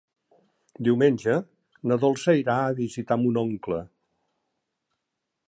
Diumenge 0.87 1.35
na 1.91 1.99
Dolça 2.05 2.35
irà 2.41 2.57
a 2.63 2.73
visitar 2.81 3.19
mon 3.25 3.39
oncle. 3.45 3.83